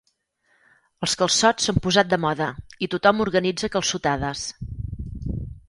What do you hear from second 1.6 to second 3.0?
s'han posat de moda i